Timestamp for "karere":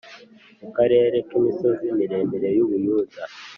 0.77-1.17